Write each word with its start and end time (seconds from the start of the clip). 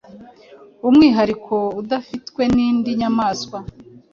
umwihariko 0.87 1.55
udafitwe 1.81 2.41
n’ 2.53 2.55
indi 2.67 2.91
nyamaswa 2.99 3.57